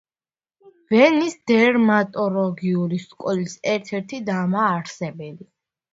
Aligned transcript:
ვენის 0.93 1.35
დერმატოლოგიური 1.51 3.01
სკოლის 3.07 3.55
ერთ-ერთი 3.75 4.23
დამაარსებელი. 4.31 5.51